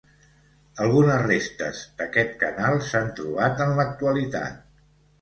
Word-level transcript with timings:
Algunes 0.85 1.21
restes 1.25 1.83
d'aquest 2.01 2.35
canal 2.47 2.81
s'han 2.89 3.15
trobat 3.23 3.65
en 3.69 3.79
l'actualitat. 3.81 4.63